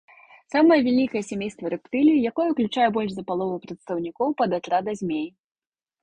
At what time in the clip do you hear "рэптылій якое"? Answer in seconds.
1.73-2.45